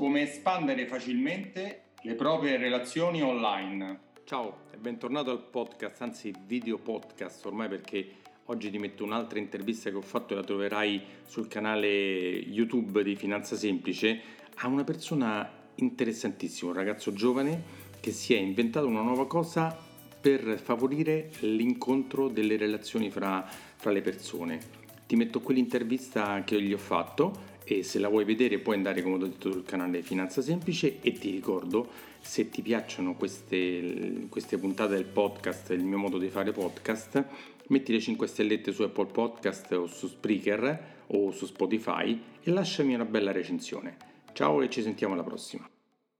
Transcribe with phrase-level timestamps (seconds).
[0.00, 3.98] come espandere facilmente le proprie relazioni online.
[4.24, 8.08] Ciao e bentornato al podcast, anzi video podcast ormai perché
[8.46, 13.14] oggi ti metto un'altra intervista che ho fatto e la troverai sul canale YouTube di
[13.14, 14.22] Finanza Semplice
[14.54, 17.62] a una persona interessantissima, un ragazzo giovane
[18.00, 19.78] che si è inventato una nuova cosa
[20.18, 23.46] per favorire l'incontro delle relazioni fra,
[23.76, 24.60] fra le persone.
[25.06, 29.14] Ti metto quell'intervista che gli ho fatto e se la vuoi vedere puoi andare come
[29.14, 31.88] ho detto sul canale Finanza Semplice e ti ricordo
[32.18, 37.24] se ti piacciono queste, queste puntate del podcast, il mio modo di fare podcast,
[37.68, 42.94] metti le 5 stellette su Apple Podcast o su Spreaker o su Spotify e lasciami
[42.94, 43.96] una bella recensione.
[44.32, 45.70] Ciao e ci sentiamo alla prossima.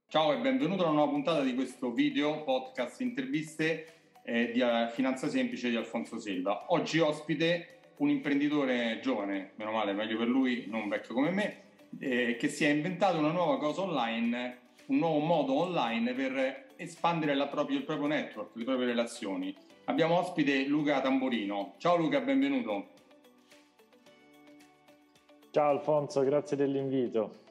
[0.07, 3.87] Ciao e benvenuto a una nuova puntata di questo video podcast interviste
[4.23, 6.67] eh, di eh, Finanza Semplice di Alfonso Silva.
[6.69, 11.61] Oggi ospite un imprenditore giovane, meno male, meglio per lui, non vecchio come me,
[11.99, 17.35] eh, che si è inventato una nuova cosa online, un nuovo modo online per espandere
[17.47, 19.55] proprio, il proprio network, le proprie relazioni.
[19.85, 21.75] Abbiamo ospite Luca Tamborino.
[21.77, 22.89] Ciao Luca, benvenuto.
[25.51, 27.43] Ciao Alfonso, grazie dell'invito.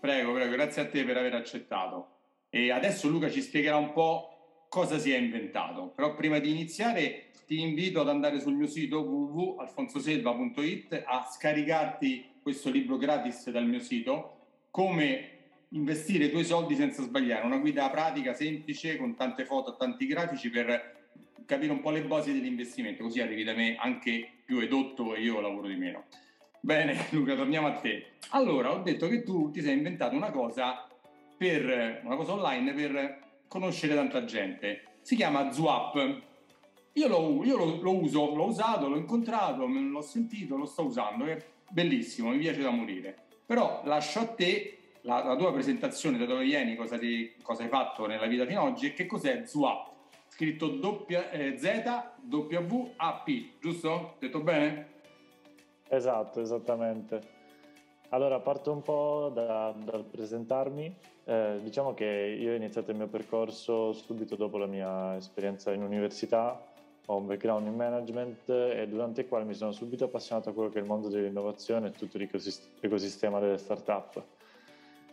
[0.00, 2.16] Prego, prego, grazie a te per aver accettato.
[2.48, 4.37] E adesso Luca ci spiegherà un po'
[4.68, 5.92] cosa si è inventato.
[5.94, 12.70] Però prima di iniziare ti invito ad andare sul mio sito www.alfonsoselva.it a scaricarti questo
[12.70, 14.36] libro gratis dal mio sito,
[14.70, 15.36] come
[15.70, 20.50] investire i tuoi soldi senza sbagliare, una guida pratica, semplice, con tante foto, tanti grafici
[20.50, 20.96] per
[21.44, 25.40] capire un po' le basi dell'investimento, così arrivi da me anche più edotto e io
[25.40, 26.04] lavoro di meno.
[26.60, 28.12] Bene Luca, torniamo a te.
[28.30, 30.86] Allora, ho detto che tu ti sei inventato una cosa
[31.36, 34.84] per una cosa online per conoscere tanta gente.
[35.00, 36.26] Si chiama Zwap
[36.98, 41.26] io, lo, io lo, lo, uso, l'ho usato, l'ho incontrato, l'ho sentito, lo sto usando,
[41.26, 41.38] è
[41.70, 43.26] bellissimo, mi piace da morire.
[43.46, 47.68] Però lascio a te la, la tua presentazione, da dove vieni, cosa, ti, cosa, hai
[47.68, 49.90] fatto nella vita fino ad oggi e che cos'è ZWAP,
[50.26, 51.82] scritto doppia, eh, Z,
[52.28, 54.16] W, A, P, giusto?
[54.18, 54.96] Detto bene?
[55.88, 57.36] Esatto, esattamente.
[58.10, 60.94] Allora, parto un po' da, dal presentarmi.
[61.24, 65.82] Eh, diciamo che io ho iniziato il mio percorso subito dopo la mia esperienza in
[65.82, 66.58] università
[67.10, 70.68] ho un background in management e durante il quale mi sono subito appassionato a quello
[70.68, 74.22] che è il mondo dell'innovazione e tutto l'ecosistema delle start-up.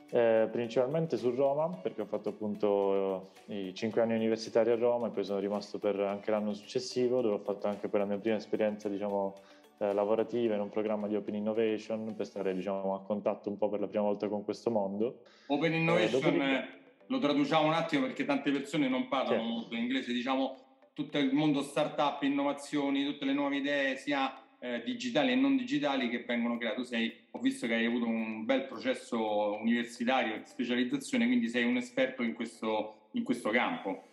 [0.10, 5.12] Eh, principalmente su Roma, perché ho fatto appunto i cinque anni universitari a Roma e
[5.12, 8.36] poi sono rimasto per anche l'anno successivo, dove ho fatto anche poi la mia prima
[8.36, 9.34] esperienza, diciamo,
[9.78, 13.70] eh, lavorativa in un programma di Open Innovation per stare diciamo, a contatto un po'
[13.70, 15.22] per la prima volta con questo mondo.
[15.48, 16.68] Open eh, Innovation eh,
[17.08, 19.50] lo traduciamo un attimo perché tante persone non parlano sì.
[19.50, 20.58] molto inglese, diciamo
[20.94, 26.10] tutto il mondo startup, innovazioni, tutte le nuove idee, sia eh, digitali e non digitali,
[26.10, 26.78] che vengono create.
[26.78, 31.66] Tu sei, ho visto che hai avuto un bel processo universitario di specializzazione, quindi sei
[31.66, 34.04] un esperto in questo, in questo campo.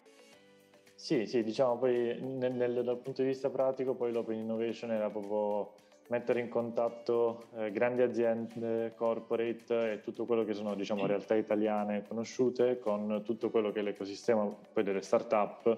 [1.03, 5.11] Sì, sì, diciamo poi nel, nel, dal punto di vista pratico, poi l'open innovation era
[5.11, 5.73] proprio
[6.11, 12.05] mettere in contatto eh, grandi aziende, corporate e tutto quello che sono diciamo, realtà italiane
[12.07, 15.77] conosciute con tutto quello che è l'ecosistema poi delle start-up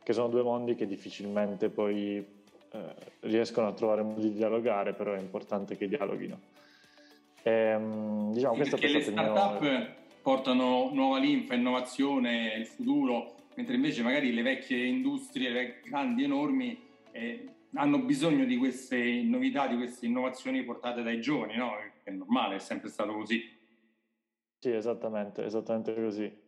[0.00, 2.18] che sono due mondi che difficilmente poi
[2.70, 6.38] eh, riescono a trovare modi di dialogare, però è importante che dialoghino.
[7.42, 9.94] E, ehm, diciamo, questo perché le start-up mio...
[10.22, 16.80] portano nuova linfa, innovazione, il futuro, mentre invece magari le vecchie industrie, le grandi, enormi,
[17.12, 21.72] eh, hanno bisogno di queste novità, di queste innovazioni portate dai giovani, no?
[22.02, 23.42] È normale, è sempre stato così.
[24.58, 26.40] Sì, esattamente, esattamente così.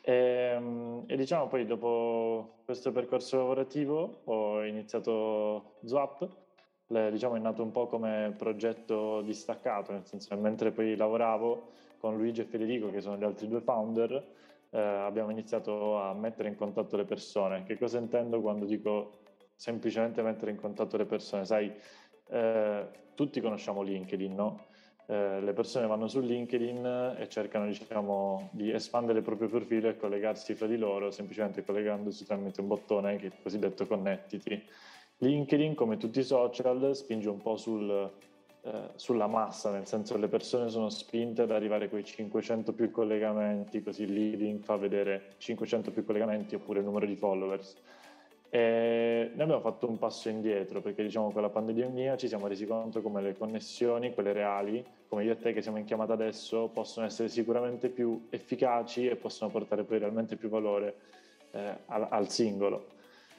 [0.00, 6.28] E, ehm, e, diciamo poi dopo questo percorso lavorativo ho iniziato Zwap,
[6.88, 11.70] le, diciamo è nato un po' come progetto distaccato, nel senso che mentre poi lavoravo
[11.98, 14.22] con Luigi e Federico, che sono gli altri due founder,
[14.74, 17.62] eh, abbiamo iniziato a mettere in contatto le persone.
[17.62, 19.20] Che cosa intendo quando dico
[19.54, 21.44] semplicemente mettere in contatto le persone?
[21.44, 21.72] Sai,
[22.30, 24.66] eh, tutti conosciamo LinkedIn, no?
[25.06, 29.96] Eh, le persone vanno su LinkedIn e cercano diciamo, di espandere il proprio profilo e
[29.96, 34.60] collegarsi fra di loro semplicemente collegandosi tramite un bottone che è il cosiddetto connettiti.
[35.18, 38.10] LinkedIn, come tutti i social, spinge un po' sul,
[38.66, 42.72] eh, sulla massa, nel senso che le persone sono spinte ad arrivare a quei 500
[42.72, 47.76] più collegamenti, così LinkedIn fa vedere 500 più collegamenti oppure il numero di followers.
[48.48, 52.64] E noi abbiamo fatto un passo indietro perché diciamo con la pandemia ci siamo resi
[52.64, 56.70] conto come le connessioni, quelle reali, come io e te che siamo in chiamata adesso,
[56.72, 60.94] possono essere sicuramente più efficaci e possono portare poi realmente più valore
[61.50, 62.86] eh, al, al, singolo.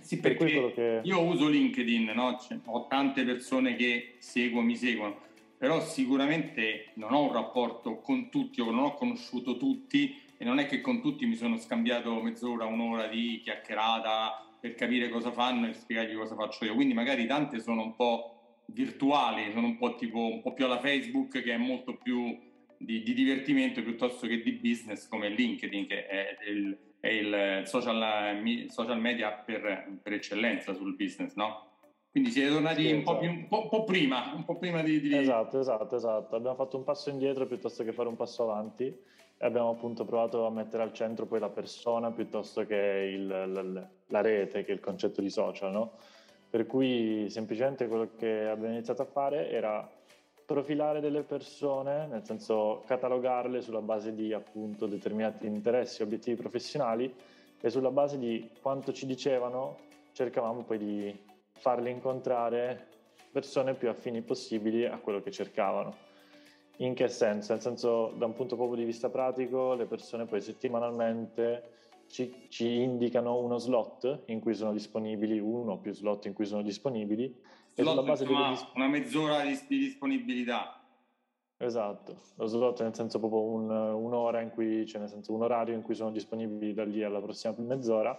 [0.06, 1.02] Sì, per perché che...
[1.04, 2.38] io uso LinkedIn, no?
[2.40, 5.19] cioè, ho tante persone che seguo, mi seguono,
[5.57, 10.60] però sicuramente non ho un rapporto con tutti o non ho conosciuto tutti e non
[10.60, 15.68] è che con tutti mi sono scambiato mezz'ora, un'ora di chiacchierata per capire cosa fanno
[15.68, 16.75] e spiegargli cosa faccio io.
[16.75, 20.80] Quindi magari tante sono un po' virtuali, sono un po' tipo un po' più alla
[20.80, 22.38] Facebook che è molto più
[22.78, 28.66] di, di divertimento piuttosto che di business come LinkedIn che è il, è il social,
[28.69, 31.74] social, media per, per, eccellenza sul business, no?
[32.10, 33.13] Quindi siete tornati sì, un, esatto.
[33.13, 35.16] po più, un, po', un, po prima, un po' prima di, di...
[35.16, 36.36] Esatto, esatto, esatto.
[36.36, 40.48] Abbiamo fatto un passo indietro piuttosto che fare un passo avanti e abbiamo appunto provato
[40.48, 44.74] a mettere al centro poi la persona piuttosto che il, la, la, rete, che è
[44.74, 45.92] il concetto di social, no?
[46.50, 49.88] Per cui semplicemente quello che abbiamo iniziato a fare era
[50.46, 57.14] profilare delle persone, nel senso catalogarle sulla base di appunto determinati interessi, obiettivi professionali
[57.60, 59.78] e sulla base di quanto ci dicevano
[60.12, 61.20] cercavamo poi di
[61.52, 62.88] farle incontrare
[63.32, 65.94] persone più affini possibili a quello che cercavano.
[66.78, 67.54] In che senso?
[67.54, 71.72] Nel senso, da un punto proprio di vista pratico, le persone poi settimanalmente
[72.08, 76.46] ci, ci indicano uno slot in cui sono disponibili, uno o più slot in cui
[76.46, 77.36] sono disponibili
[77.83, 78.68] slot, base insomma, delle...
[78.75, 80.80] una mezz'ora di, di, disponibilità.
[81.57, 85.74] Esatto, lo slot nel senso proprio un, un'ora in cui, cioè nel senso un orario
[85.74, 88.18] in cui sono disponibili da lì alla prossima mezz'ora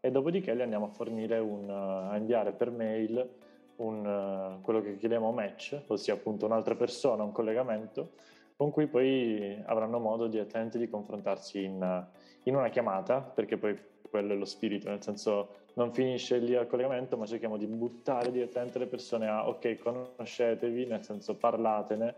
[0.00, 3.28] e dopodiché li andiamo a fornire un, a inviare per mail
[3.76, 8.12] un, quello che chiediamo match, ossia appunto un'altra persona, un collegamento
[8.56, 12.06] con cui poi avranno modo direttamente di confrontarsi in,
[12.44, 16.66] in una chiamata, perché poi quello è lo spirito, nel senso non finisce lì al
[16.66, 22.14] collegamento, ma cerchiamo di buttare direttamente le persone a ok, conoscetevi, nel senso parlatene.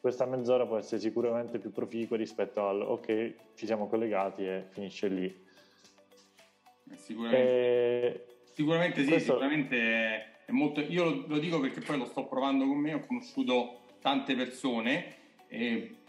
[0.00, 5.08] Questa mezz'ora può essere sicuramente più proficua rispetto al ok, ci siamo collegati e finisce
[5.08, 5.26] lì.
[6.90, 8.26] Eh, sicuramente, e...
[8.52, 9.32] sicuramente sì, questo...
[9.32, 10.80] sicuramente è molto...
[10.80, 15.16] Io lo, lo, dico perché poi lo sto provando con me, ho conosciuto tante persone,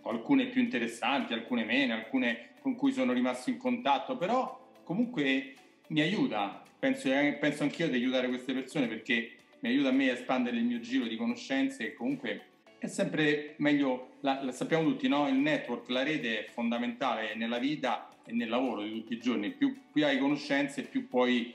[0.03, 5.55] alcune più interessanti, alcune meno, alcune con cui sono rimasto in contatto, però comunque
[5.91, 10.09] mi aiuta penso, eh, penso anch'io di aiutare queste persone perché mi aiuta a me
[10.09, 12.45] a espandere il mio giro di conoscenze e comunque
[12.79, 15.27] è sempre meglio, la, la sappiamo tutti, no?
[15.27, 19.51] il network, la rete è fondamentale nella vita e nel lavoro di tutti i giorni,
[19.51, 21.53] più, più hai conoscenze più puoi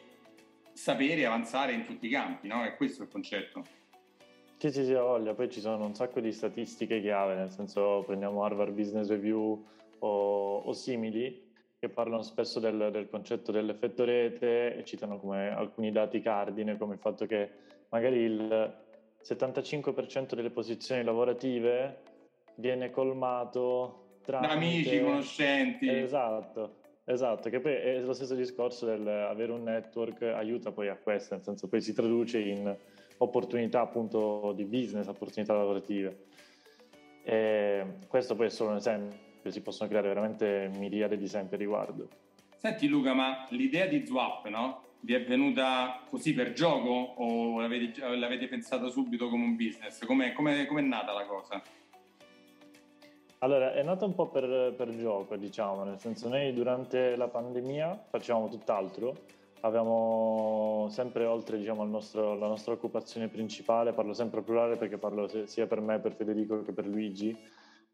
[0.72, 2.62] sapere e avanzare in tutti i campi, no?
[2.62, 3.64] è questo il concetto.
[4.58, 5.34] Sì, sì, sì, voglia.
[5.34, 9.64] Poi ci sono un sacco di statistiche chiave, nel senso prendiamo Harvard Business Review
[9.98, 11.45] o, o simili,
[11.86, 16.94] che parlano spesso del, del, concetto dell'effetto rete e citano come alcuni dati cardine, come
[16.94, 17.48] il fatto che
[17.88, 18.74] magari il
[19.22, 22.02] 75% delle posizioni lavorative
[22.56, 25.88] viene colmato tra amici, conoscenti.
[25.88, 30.96] Esatto, esatto, che poi è lo stesso discorso del avere un network aiuta poi a
[30.96, 32.76] questo, nel senso poi si traduce in
[33.18, 36.24] opportunità appunto di business, opportunità lavorative.
[37.22, 41.58] E questo poi è solo un esempio si possono creare veramente miriade di esempi a
[41.58, 42.08] riguardo.
[42.56, 44.82] Senti Luca, ma l'idea di Zwap, no?
[45.00, 50.04] Vi è venuta così per gioco o l'avete, l'avete pensata subito come un business?
[50.04, 51.62] Com'è, com'è, nata la cosa?
[53.40, 58.06] Allora, è nata un po' per, per gioco, diciamo, nel senso noi durante la pandemia
[58.08, 59.14] facevamo tutt'altro,
[59.60, 65.66] avevamo sempre oltre diciamo, nostro, la nostra occupazione principale, parlo sempre plurale perché parlo sia
[65.66, 67.36] per me, per Federico che per Luigi,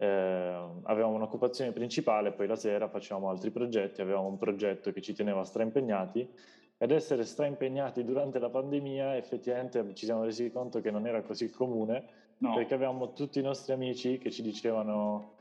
[0.03, 5.13] eh, avevamo un'occupazione principale, poi la sera facevamo altri progetti, avevamo un progetto che ci
[5.15, 6.29] teneva straimpegnati
[6.77, 11.49] ed essere straimpegnati durante la pandemia effettivamente ci siamo resi conto che non era così
[11.51, 12.05] comune
[12.39, 12.55] no.
[12.55, 15.35] perché avevamo tutti i nostri amici che ci dicevano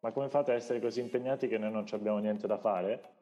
[0.00, 3.15] ma come fate a essere così impegnati che noi non abbiamo niente da fare?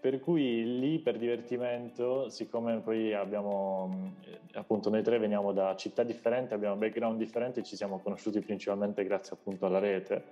[0.00, 4.14] Per cui lì per divertimento, siccome poi abbiamo,
[4.54, 9.34] appunto noi tre veniamo da città differenti, abbiamo background differenti, ci siamo conosciuti principalmente grazie
[9.34, 10.24] appunto alla rete,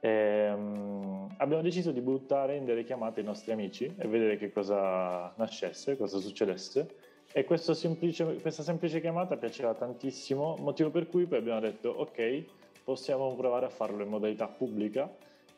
[0.00, 4.50] e, um, abbiamo deciso di buttare in delle chiamate i nostri amici e vedere che
[4.50, 6.94] cosa nascesse, cosa succedesse.
[7.32, 7.44] E
[7.74, 12.44] semplice, questa semplice chiamata piaceva tantissimo, motivo per cui poi abbiamo detto ok,
[12.82, 15.08] possiamo provare a farlo in modalità pubblica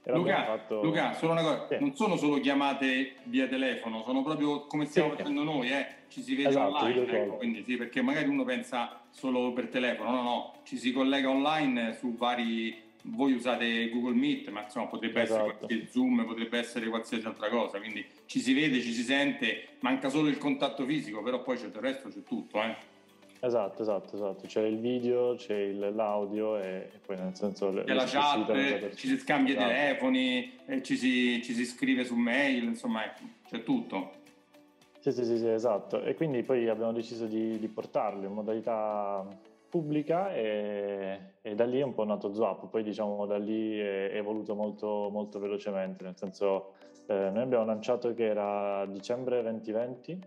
[0.05, 0.83] Luca, fatto...
[0.83, 1.77] Luca, solo una cosa, sì.
[1.81, 5.17] non sono solo chiamate via telefono, sono proprio come stiamo sì.
[5.17, 5.87] facendo noi, eh?
[6.09, 10.11] ci si vede esatto, online, ecco, quindi sì, perché magari uno pensa solo per telefono,
[10.11, 15.23] no, no, ci si collega online su vari, voi usate Google Meet, ma insomma potrebbe
[15.23, 15.41] esatto.
[15.43, 19.69] essere qualche Zoom, potrebbe essere qualsiasi altra cosa, quindi ci si vede, ci si sente,
[19.81, 22.97] manca solo il contatto fisico, però poi c'è il resto, c'è tutto, eh.
[23.41, 24.47] Esatto, esatto, esatto.
[24.47, 27.73] C'è il video, c'è il, l'audio e, e, poi nel senso...
[27.73, 29.71] C'è la chat, ci si scambia esatto.
[29.71, 33.03] i telefoni, ci si, ci, si, scrive su mail, insomma
[33.47, 34.11] c'è tutto.
[34.99, 36.03] Sì, sì, sì, sì, esatto.
[36.03, 39.25] E quindi poi abbiamo deciso di, di portarlo in modalità
[39.69, 44.11] pubblica e, e, da lì è un po' nato Zwap, poi diciamo da lì è,
[44.15, 46.73] evoluto molto, molto velocemente, nel senso
[47.07, 50.19] eh, noi abbiamo lanciato che era dicembre 2020,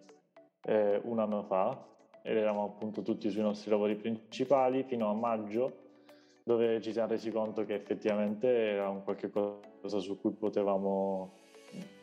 [0.64, 1.90] eh, un anno fa,
[2.24, 5.80] ed eravamo appunto tutti sui nostri lavori principali fino a maggio,
[6.44, 11.40] dove ci siamo resi conto che effettivamente era un qualche cosa su cui potevamo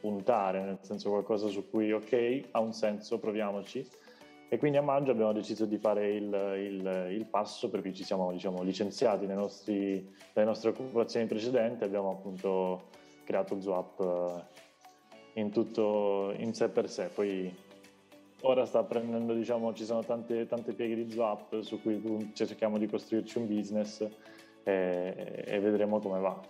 [0.01, 3.87] puntare, nel senso qualcosa su cui ok, ha un senso, proviamoci.
[4.51, 8.03] E quindi a maggio abbiamo deciso di fare il, il, il passo per cui ci
[8.03, 12.89] siamo diciamo, licenziati nostri, dalle nostre occupazioni precedenti, abbiamo appunto
[13.25, 17.11] creato Zwap eh, in tutto in sé per sé.
[17.13, 17.55] Poi
[18.42, 22.87] ora sta prendendo, diciamo, ci sono tante, tante pieghe di Zwap su cui cerchiamo di
[22.87, 24.07] costruirci un business
[24.64, 26.40] e, e vedremo come va.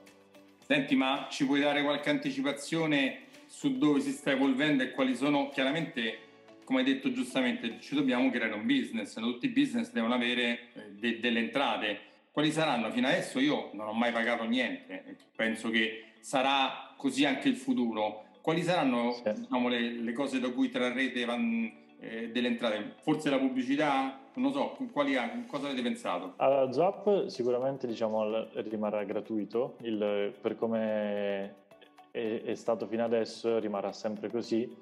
[0.67, 5.49] Senti, ma ci puoi dare qualche anticipazione su dove si sta evolvendo e quali sono
[5.49, 6.27] chiaramente
[6.69, 10.91] come hai detto giustamente, ci dobbiamo creare un business, tutti i business devono avere eh,
[10.99, 11.99] de- delle entrate.
[12.31, 12.91] Quali saranno?
[12.91, 18.27] Fino adesso io non ho mai pagato niente, penso che sarà così anche il futuro.
[18.41, 19.33] Quali saranno sì.
[19.33, 21.27] diciamo, le, le, cose da cui trarrete
[22.01, 22.95] eh, delle entrate?
[23.01, 24.19] Forse la pubblicità?
[24.35, 25.17] Non so, quali,
[25.47, 26.35] cosa avete pensato?
[26.37, 31.55] Allora, Zap sicuramente diciamo, rimarrà gratuito, il, per come
[32.11, 34.77] è, è, stato fino adesso rimarrà sempre così.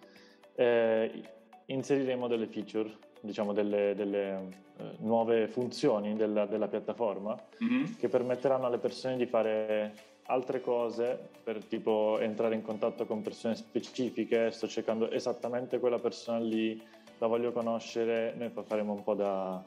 [0.54, 1.22] Eh,
[1.66, 7.94] inseriremo delle feature, diciamo delle, delle uh, nuove funzioni della, della piattaforma mm-hmm.
[7.98, 9.94] che permetteranno alle persone di fare
[10.26, 16.38] altre cose per tipo entrare in contatto con persone specifiche, sto cercando esattamente quella persona
[16.38, 16.80] lì,
[17.18, 19.62] la voglio conoscere, noi faremo un po' da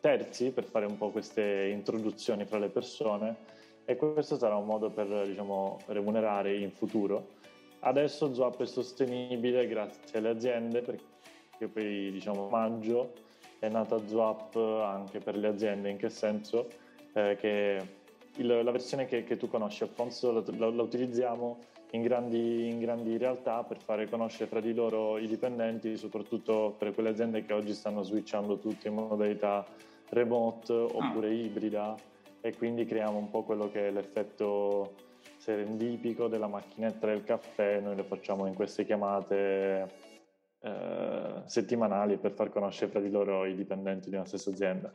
[0.00, 3.60] terzi per fare un po' queste introduzioni fra le persone.
[3.84, 7.40] E questo sarà un modo per diciamo, remunerare in futuro.
[7.80, 13.12] Adesso Zwap è sostenibile grazie alle aziende perché poi diciamo maggio
[13.58, 16.68] è nata Zwap anche per le aziende, in che senso?
[17.12, 18.00] Eh, che
[18.36, 21.58] il, la versione che, che, tu conosci Alfonso la, la, la utilizziamo
[21.90, 26.94] in grandi, in grandi, realtà per fare conoscere fra di loro i dipendenti, soprattutto per
[26.94, 29.64] quelle aziende che oggi stanno switchando tutto in modalità
[30.08, 31.32] remote oppure ah.
[31.32, 31.94] ibrida
[32.40, 34.94] e quindi creiamo un po' quello che è l'effetto
[35.36, 39.90] serendipico della macchinetta del caffè, noi lo facciamo in queste chiamate
[40.60, 44.90] eh, settimanali per far conoscere fra di loro i dipendenti di una stessa azienda.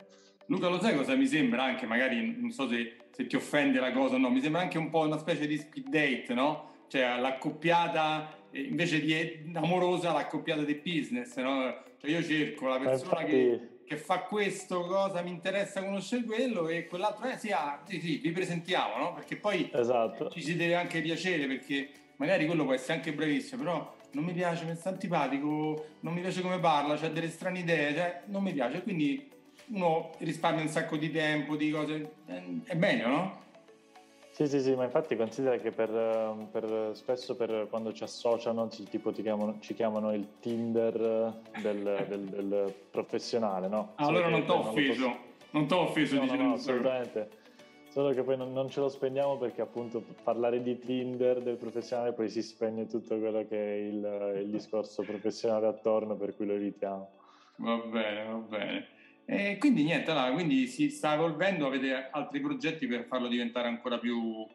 [0.48, 3.92] Luca, lo sai cosa mi sembra anche, magari non so se, se ti offende la
[3.92, 6.76] cosa o no, mi sembra anche un po' una specie di speed date, no?
[6.88, 11.82] Cioè l'accoppiata, eh, invece di amorosa, l'accoppiata di business, no?
[12.00, 13.30] Cioè io cerco la persona infatti...
[13.30, 17.98] che che fa questo, cosa mi interessa conoscere quello e quell'altro, eh sì, ah, sì,
[17.98, 19.14] sì, vi presentiamo, no?
[19.14, 20.28] Perché poi esatto.
[20.28, 24.34] ci si deve anche piacere perché magari quello può essere anche bravissimo, però non mi
[24.34, 28.42] piace, mi sta antipatico, non mi piace come parla, c'ha delle strane idee, cioè non
[28.42, 29.26] mi piace, quindi
[29.70, 32.14] uno risparmia un sacco di tempo, di cose,
[32.64, 33.46] è meglio, no?
[34.38, 35.90] Sì, sì, sì, ma infatti considera che per,
[36.52, 42.04] per spesso per quando ci associano ci, tipo, ti chiamano, ci chiamano il Tinder del,
[42.08, 43.94] del, del professionale, no?
[43.96, 45.16] Ah, allora non ti ho offeso,
[45.50, 47.30] non ti ho offeso no, no, no, assolutamente.
[47.88, 52.12] Solo che poi non, non, ce lo spegniamo perché appunto parlare di Tinder del professionale
[52.12, 56.52] poi si spegne tutto quello che è il, il discorso professionale attorno per cui lo
[56.52, 57.10] evitiamo.
[57.56, 58.86] Va bene, va bene.
[59.30, 63.98] E quindi niente, allora, quindi si sta evolvendo, avete altri progetti per farlo diventare ancora
[63.98, 64.46] più,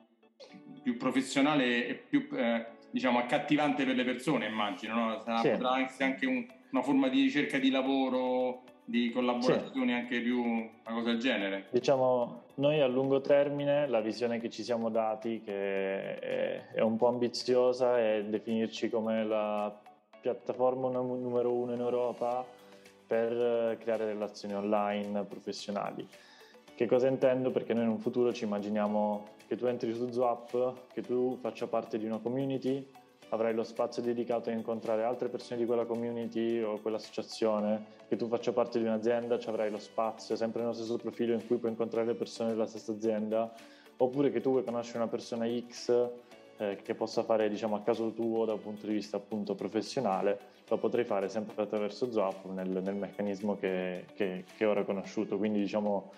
[0.82, 5.20] più professionale e più eh, diciamo accattivante per le persone, immagino, no?
[5.20, 5.50] Sarà, sì.
[5.52, 9.94] potrà essere anche un, una forma di ricerca di lavoro, di collaborazioni sì.
[9.94, 11.68] anche più una cosa del genere.
[11.70, 16.98] Diciamo, noi a lungo termine la visione che ci siamo dati, che è, è un
[16.98, 19.72] po' ambiziosa, è definirci come la
[20.20, 22.62] piattaforma numero uno in Europa
[23.14, 26.08] per eh, creare relazioni online professionali.
[26.76, 27.52] Che cosa intendo?
[27.52, 31.68] Perché noi in un futuro ci immaginiamo che tu entri su Zwap, che tu faccia
[31.68, 32.90] parte di una community,
[33.30, 38.28] avrai lo spazio dedicato a incontrare altre persone di quella community o quell'associazione, che tu
[38.28, 41.70] faccia parte di un'azienda, ci avrai lo spazio, sempre nello stesso profilo in cui puoi
[41.70, 43.54] incontrare le persone della stessa azienda,
[43.98, 46.10] oppure che tu vuoi conoscere una persona X
[46.58, 50.53] eh, che possa fare diciamo, a caso tuo da un punto di vista appunto professionale,
[50.68, 55.38] lo potrei fare sempre attraverso Zap nel, nel meccanismo che, che, che, ora conosciuto.
[55.38, 56.12] Quindi diciamo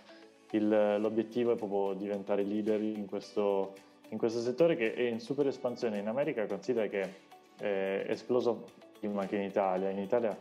[0.52, 3.74] il, l'obiettivo è proprio diventare leader in questo,
[4.10, 5.98] in questo settore che è in super espansione.
[5.98, 7.24] In America considera che
[7.58, 8.66] è esploso
[9.00, 9.90] prima che in Italia.
[9.90, 10.38] In Italia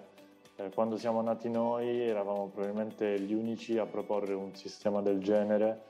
[0.57, 5.83] eh, quando siamo nati noi eravamo probabilmente gli unici a proporre un sistema del genere.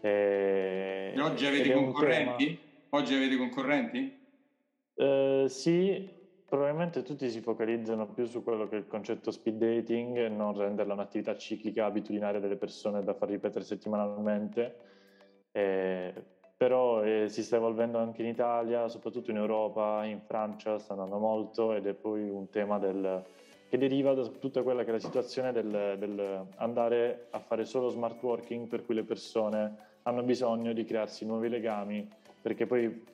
[0.00, 2.58] E, e oggi avete concorrenti?
[2.90, 4.24] Oggi avete concorrenti?
[4.94, 6.08] Uh, sì,
[6.48, 10.56] probabilmente tutti si focalizzano più su quello che è il concetto speed dating e non
[10.56, 14.76] renderla un'attività ciclica abitudinaria delle persone da far ripetere settimanalmente.
[15.50, 16.14] Eh,
[16.56, 21.18] però eh, si sta evolvendo anche in Italia, soprattutto in Europa, in Francia sta andando
[21.18, 23.22] molto ed è poi un tema del,
[23.68, 27.88] che deriva da tutta quella che è la situazione del, del, andare a fare solo
[27.88, 32.08] smart working per cui le persone hanno bisogno di crearsi nuovi legami
[32.40, 33.04] perché poi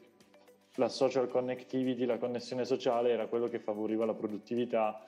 [0.77, 5.05] la social connectivity, la connessione sociale era quello che favoriva la produttività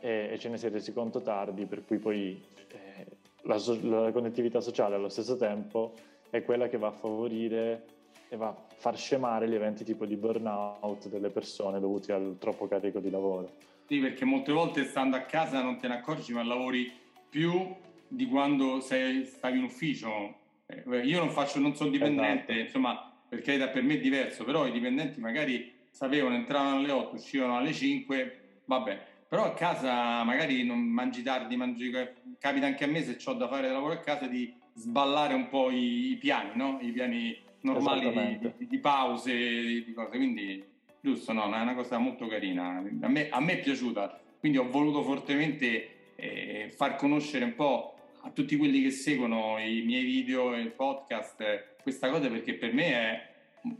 [0.00, 3.06] e, e ce ne si è resi conto tardi per cui poi eh,
[3.42, 5.94] la, la connettività sociale allo stesso tempo
[6.30, 7.84] è quella che va a favorire
[8.28, 12.66] e va a far scemare gli eventi tipo di burnout delle persone dovuti al troppo
[12.66, 13.50] carico di lavoro.
[13.86, 16.90] Sì, perché molte volte stando a casa non te ne accorgi, ma lavori
[17.28, 17.74] più
[18.08, 20.34] di quando sei, stavi in ufficio.
[20.66, 22.60] Eh, io non faccio, non sono dipendente, esatto.
[22.60, 27.56] insomma, perché per me è diverso, però i dipendenti magari sapevano, entravano alle 8, uscivano
[27.56, 29.12] alle 5, vabbè.
[29.28, 31.90] Però a casa magari non mangi tardi, mangi,
[32.38, 35.70] capita anche a me se ho da fare lavoro a casa di sballare un po'
[35.70, 36.78] i, i piani, no?
[36.80, 40.16] I piani normali di, di, di, pause, di, di, cose.
[40.16, 40.64] Quindi,
[41.00, 41.44] giusto, no?
[41.44, 42.82] È una cosa molto carina.
[43.00, 44.20] A me, a me è piaciuta.
[44.38, 47.93] Quindi ho voluto fortemente eh, far conoscere un po'
[48.24, 52.72] a tutti quelli che seguono i miei video e il podcast questa cosa perché per
[52.72, 53.28] me è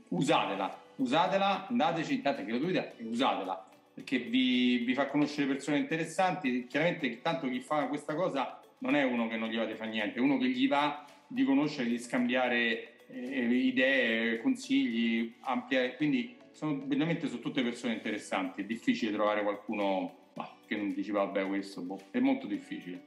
[0.09, 6.67] usatela, usatela, andateci, date gratuita e usatela perché vi, vi, fa conoscere persone interessanti.
[6.67, 9.91] Chiaramente, tanto chi fa questa cosa non è uno che non gli va di fare
[9.91, 15.97] niente, è uno che gli va di conoscere, di scambiare eh, idee, consigli, ampliare.
[15.97, 18.63] Quindi sono, veramente sono tutte persone interessanti.
[18.63, 22.01] È difficile trovare qualcuno bah, che non dici vabbè questo, boh.
[22.11, 23.03] è molto difficile.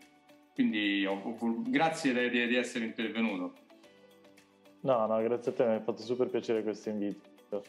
[0.58, 3.54] Quindi ho, ho, grazie di, di, essere intervenuto.
[4.82, 7.64] No, no, grazie a te, mi ha fatto super piacere questo invito.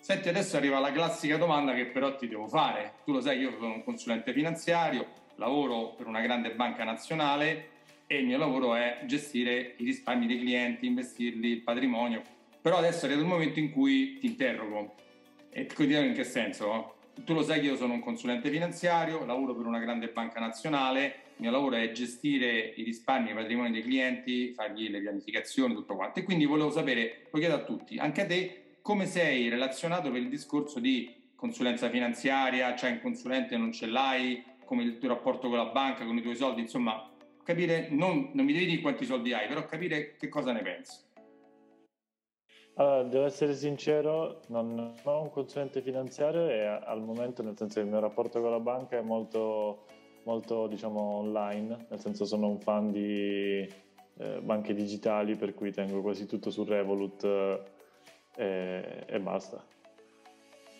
[0.00, 2.94] Senti, adesso arriva la classica domanda che però ti devo fare.
[3.04, 7.68] Tu lo sai, io sono un consulente finanziario, lavoro per una grande banca nazionale
[8.06, 12.22] e il mio lavoro è gestire i risparmi dei clienti, investirli, il patrimonio.
[12.62, 14.94] Però adesso è arrivato il momento in cui ti interrogo.
[15.50, 16.97] E ti dico in che senso?
[17.24, 21.04] Tu lo sai che io sono un consulente finanziario, lavoro per una grande banca nazionale,
[21.36, 25.74] il mio lavoro è gestire i risparmi e i patrimoni dei clienti, fargli le pianificazioni,
[25.74, 26.18] tutto quanto.
[26.18, 30.20] E quindi volevo sapere, lo chiedo a tutti, anche a te, come sei relazionato per
[30.20, 35.48] il discorso di consulenza finanziaria, cioè un consulente non ce l'hai, come il tuo rapporto
[35.48, 37.08] con la banca, con i tuoi soldi, insomma,
[37.44, 40.96] capire, non, non mi devi dire quanti soldi hai, però capire che cosa ne pensi.
[42.78, 47.84] Allora, devo essere sincero, non ho un consulente finanziario e al momento, nel senso che
[47.84, 49.86] il mio rapporto con la banca è molto,
[50.22, 53.68] molto diciamo, online, nel senso sono un fan di
[54.18, 57.24] eh, banche digitali, per cui tengo quasi tutto su Revolut
[58.36, 59.60] eh, e basta.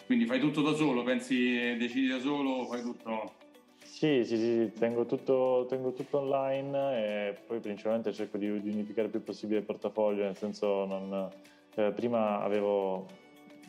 [0.06, 3.32] Quindi fai tutto da solo, pensi, decidi da solo, fai tutto...
[3.82, 9.06] Sì, sì, sì, tengo tutto, tengo tutto online e poi principalmente cerco di, di, unificare
[9.06, 11.28] il più possibile il portafoglio, nel senso non,
[11.78, 13.06] eh, prima avevo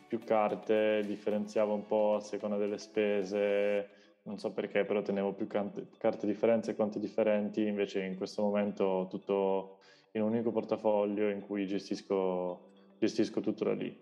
[0.07, 3.89] più carte, differenziavo un po' a seconda delle spese,
[4.23, 8.41] non so perché, però tenevo più carte, carte differenti e conti differenti, invece in questo
[8.41, 9.77] momento tutto
[10.13, 13.95] in un unico portafoglio in cui gestisco, gestisco tutto da lì.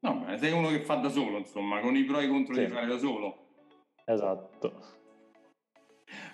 [0.00, 2.54] No, beh, sei uno che fa da solo, insomma, con i pro e i contro
[2.54, 2.60] sì.
[2.60, 3.46] di fare da solo.
[4.04, 4.96] Esatto.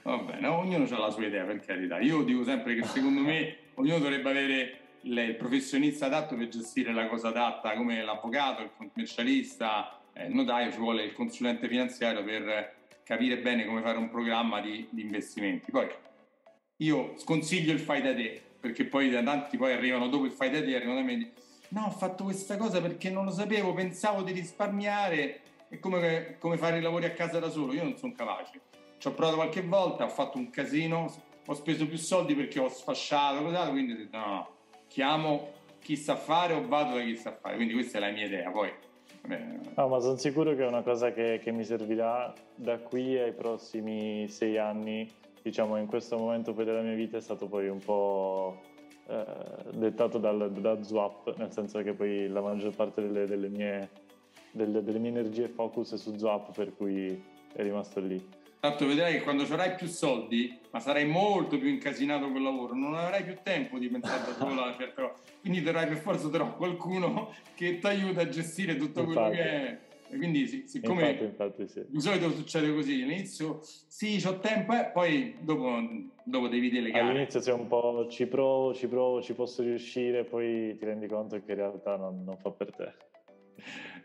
[0.02, 1.98] Va bene, ognuno ha la sua idea, per carità.
[1.98, 7.06] Io dico sempre che secondo me ognuno dovrebbe avere il professionista adatto per gestire la
[7.06, 12.74] cosa adatta, come l'avvocato, il commercialista, eh, il notaio, ci vuole il consulente finanziario per
[13.04, 15.70] capire bene come fare un programma di, di investimenti.
[15.70, 15.88] Poi
[16.78, 20.50] io sconsiglio il fai da te, perché poi da tanti poi arrivano dopo il fai
[20.50, 21.32] da te, arrivano da me
[21.68, 26.56] no, ho fatto questa cosa perché non lo sapevo, pensavo di risparmiare, è come, come
[26.56, 28.60] fare i lavori a casa da solo, io non sono capace
[29.04, 31.12] ci ho provato qualche volta, ho fatto un casino,
[31.44, 34.53] ho speso più soldi perché ho sfasciato, quindi ho detto no, no,
[34.94, 35.48] chiamo
[35.80, 38.48] chi sa fare o vado da chi sa fare, quindi questa è la mia idea,
[38.52, 38.70] poi...
[39.74, 43.32] No, ma sono sicuro che è una cosa che, che mi servirà da qui ai
[43.32, 45.10] prossimi sei anni,
[45.42, 48.60] diciamo in questo momento poi della mia vita è stato poi un po'
[49.08, 49.24] eh,
[49.72, 53.90] dettato dal, da Zwap, nel senso che poi la maggior parte delle, delle, mie,
[54.52, 57.20] delle, delle mie energie focus è su Zwap, per cui
[57.52, 58.24] è rimasto lì.
[58.64, 62.94] Tanto vedrai che quando avrai più soldi, ma sarai molto più incasinato col lavoro, non
[62.94, 65.12] avrai più tempo di pensare da solo a certe cose.
[65.42, 69.18] Quindi dovrai per forza trovare qualcuno che ti aiuta a gestire tutto infatti.
[69.18, 69.78] quello che è.
[70.08, 71.84] E quindi sì, siccome infatti, infatti, sì.
[71.88, 75.78] di solito succede così, all'inizio sì, ho tempo, e eh, poi dopo,
[76.22, 77.10] dopo, devi delegare.
[77.10, 81.36] All'inizio sei un po' ci provo, ci provo, ci posso riuscire, poi ti rendi conto
[81.44, 83.13] che in realtà non, non fa per te.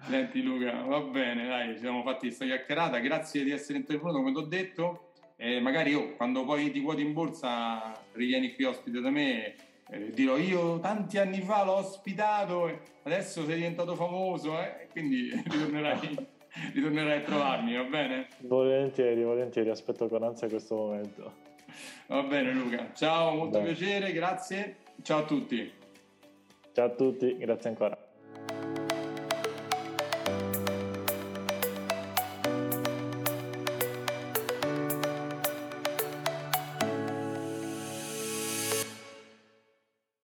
[0.07, 4.31] Senti Luca, va bene, dai, ci siamo fatti questa chiacchierata, grazie di essere intervenuto come
[4.31, 9.01] ti ho detto, e magari io quando poi ti quoti in borsa rivieni qui ospite
[9.01, 9.55] da me,
[9.89, 14.88] eh, dirò io tanti anni fa l'ho ospitato adesso sei diventato famoso, eh?
[14.91, 16.27] quindi ritornerai,
[16.73, 18.27] ritornerai a trovarmi, va bene?
[18.39, 21.47] Volentieri, volentieri, aspetto con ansia questo momento.
[22.07, 23.73] Va bene Luca, ciao, molto Beh.
[23.73, 25.71] piacere, grazie, ciao a tutti.
[26.71, 27.98] Ciao a tutti, grazie ancora.